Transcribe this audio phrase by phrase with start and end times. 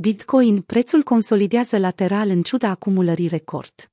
[0.00, 3.90] Bitcoin, prețul consolidează lateral în ciuda acumulării record.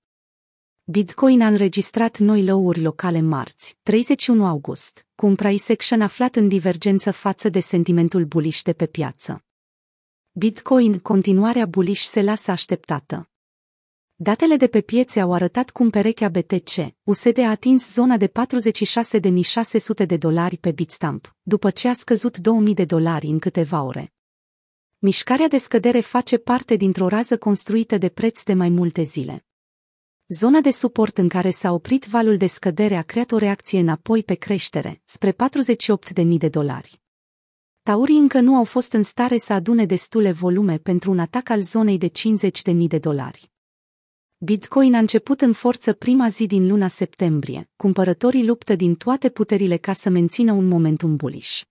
[0.83, 6.47] Bitcoin a înregistrat noi low-uri locale marți, 31 august, cu un price action aflat în
[6.47, 9.43] divergență față de sentimentul bullish de pe piață.
[10.31, 13.29] Bitcoin, continuarea bullish se lasă așteptată.
[14.15, 20.05] Datele de pe piețe au arătat cum perechea BTC, USD a atins zona de 46.600
[20.05, 24.09] de dolari pe Bitstamp, după ce a scăzut 2000 de dolari în câteva ore.
[25.05, 29.45] Mișcarea de scădere face parte dintr-o rază construită de preț de mai multe zile.
[30.27, 34.23] Zona de suport în care s-a oprit valul de scădere a creat o reacție înapoi
[34.23, 37.01] pe creștere, spre 48.000 de dolari.
[37.83, 41.61] Taurii încă nu au fost în stare să adune destule volume pentru un atac al
[41.61, 43.51] zonei de 50.000 de dolari.
[44.37, 49.77] Bitcoin a început în forță prima zi din luna septembrie, cumpărătorii luptă din toate puterile
[49.77, 51.61] ca să mențină un momentum bullish.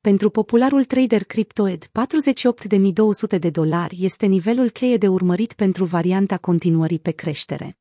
[0.00, 6.98] Pentru popularul trader CryptoEd, 48.200 de dolari este nivelul cheie de urmărit pentru varianta continuării
[6.98, 7.78] pe creștere.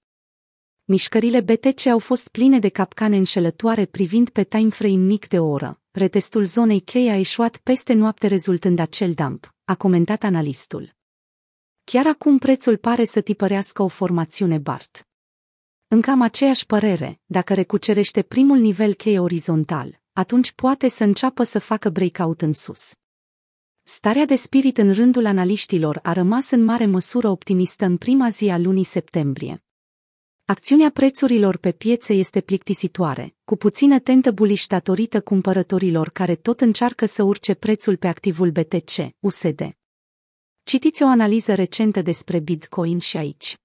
[0.83, 5.81] Mișcările BTC au fost pline de capcane înșelătoare privind pe timeframe mic de o oră.
[5.91, 10.95] Retestul zonei cheie a eșuat peste noapte rezultând acel dump, a comentat analistul.
[11.83, 15.07] Chiar acum prețul pare să tipărească o formațiune BART.
[15.87, 21.59] În cam aceeași părere, dacă recucerește primul nivel cheie orizontal, atunci poate să înceapă să
[21.59, 22.93] facă breakout în sus.
[23.83, 28.49] Starea de spirit în rândul analiștilor a rămas în mare măsură optimistă în prima zi
[28.49, 29.63] a lunii septembrie.
[30.45, 37.05] Acțiunea prețurilor pe piețe este plictisitoare, cu puțină tentă buliș datorită cumpărătorilor care tot încearcă
[37.05, 39.77] să urce prețul pe activul BTC, USD.
[40.63, 43.57] Citiți o analiză recentă despre Bitcoin și aici.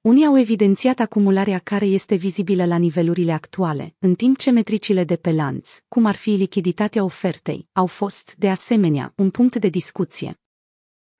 [0.00, 5.16] Unii au evidențiat acumularea care este vizibilă la nivelurile actuale, în timp ce metricile de
[5.16, 10.40] pe lanț, cum ar fi lichiditatea ofertei, au fost, de asemenea, un punct de discuție.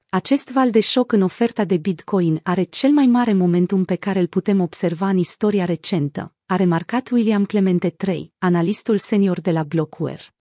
[0.08, 4.20] Acest val de șoc în oferta de Bitcoin are cel mai mare momentum pe care
[4.20, 9.62] îl putem observa în istoria recentă, a remarcat William Clemente III, analistul senior de la
[9.62, 10.34] Blockware.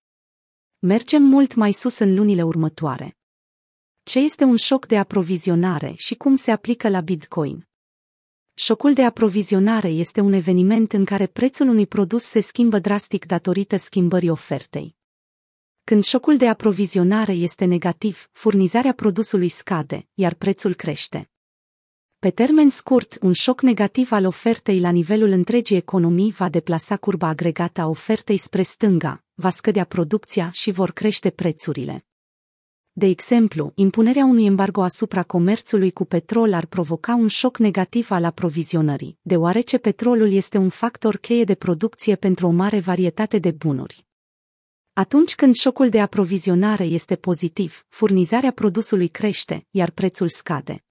[0.80, 3.18] Mergem mult mai sus în lunile următoare.
[4.04, 7.69] Ce este un șoc de aprovizionare și cum se aplică la Bitcoin?
[8.62, 13.75] Șocul de aprovizionare este un eveniment în care prețul unui produs se schimbă drastic datorită
[13.78, 14.96] schimbării ofertei.
[15.84, 21.30] Când șocul de aprovizionare este negativ, furnizarea produsului scade, iar prețul crește.
[22.18, 27.28] Pe termen scurt, un șoc negativ al ofertei la nivelul întregii economii va deplasa curba
[27.28, 32.06] agregată a ofertei spre stânga, va scădea producția și vor crește prețurile.
[33.00, 38.24] De exemplu, impunerea unui embargo asupra comerțului cu petrol ar provoca un șoc negativ al
[38.24, 44.06] aprovizionării, deoarece petrolul este un factor cheie de producție pentru o mare varietate de bunuri.
[44.94, 50.84] Atunci când șocul de aprovizionare este pozitiv, furnizarea produsului crește, iar prețul scade.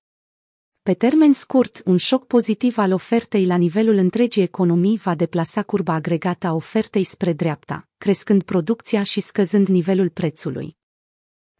[0.82, 5.94] Pe termen scurt, un șoc pozitiv al ofertei la nivelul întregii economii va deplasa curba
[5.94, 10.76] agregată a ofertei spre dreapta, crescând producția și scăzând nivelul prețului.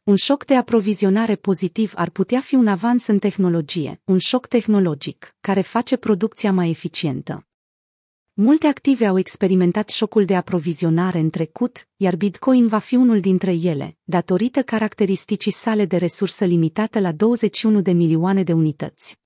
[0.08, 5.36] Un șoc de aprovizionare pozitiv ar putea fi un avans în tehnologie, un șoc tehnologic,
[5.41, 7.46] care face producția mai eficientă.
[8.32, 13.52] Multe active au experimentat șocul de aprovizionare în trecut, iar Bitcoin va fi unul dintre
[13.52, 19.18] ele, datorită caracteristicii sale de resursă limitată la 21 de milioane de unități.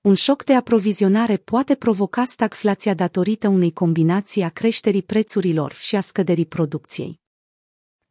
[0.00, 6.00] Un șoc de aprovizionare poate provoca stagflația datorită unei combinații a creșterii prețurilor și a
[6.00, 7.22] scăderii producției.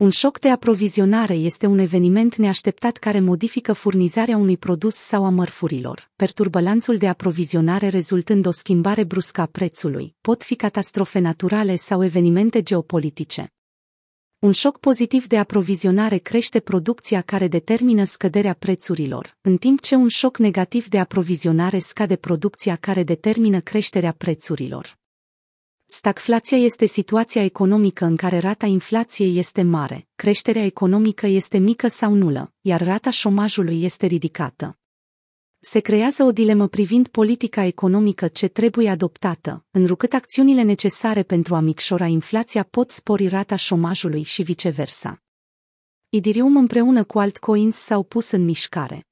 [0.03, 5.29] Un șoc de aprovizionare este un eveniment neașteptat care modifică furnizarea unui produs sau a
[5.29, 11.75] mărfurilor, perturbă lanțul de aprovizionare rezultând o schimbare bruscă a prețului, pot fi catastrofe naturale
[11.75, 13.53] sau evenimente geopolitice.
[14.39, 20.07] Un șoc pozitiv de aprovizionare crește producția care determină scăderea prețurilor, în timp ce un
[20.07, 25.01] șoc negativ de aprovizionare scade producția care determină creșterea prețurilor.
[25.95, 32.13] Stagflația este situația economică în care rata inflației este mare, creșterea economică este mică sau
[32.13, 34.77] nulă, iar rata șomajului este ridicată.
[35.59, 41.59] Se creează o dilemă privind politica economică ce trebuie adoptată, înrucât acțiunile necesare pentru a
[41.59, 45.21] micșora inflația pot spori rata șomajului și viceversa.
[46.09, 49.07] Idirium împreună cu altcoins s-au pus în mișcare.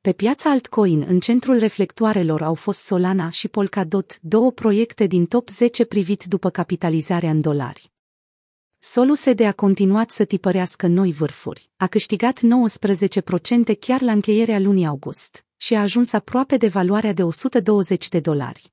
[0.00, 5.48] Pe piața altcoin, în centrul reflectoarelor au fost Solana și Polkadot, două proiecte din top
[5.48, 7.92] 10 privit după capitalizarea în dolari.
[8.78, 15.46] Solusede a continuat să tipărească noi vârfuri, a câștigat 19% chiar la încheierea lunii august
[15.56, 18.72] și a ajuns aproape de valoarea de 120 de dolari.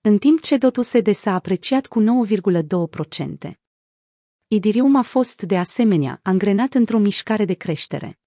[0.00, 2.02] În timp ce DOTUSD s-a apreciat cu
[3.48, 3.52] 9,2%.
[4.46, 8.19] Idirium a fost, de asemenea, angrenat într-o mișcare de creștere.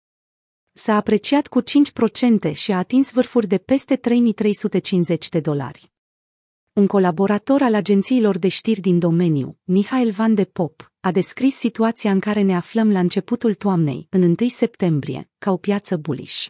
[0.73, 5.91] S-a apreciat cu 5% și a atins vârfuri de peste 3350 de dolari.
[6.73, 12.11] Un colaborator al agențiilor de știri din domeniu, Mihail Van de Pop, a descris situația
[12.11, 16.45] în care ne aflăm la începutul toamnei, în 1 septembrie, ca o piață bullish.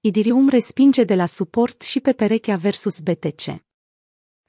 [0.00, 3.64] Idirium respinge de la suport și pe perechea versus BTC.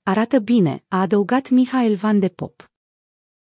[0.03, 2.74] Arată bine, a adăugat Mihail Van de Pop.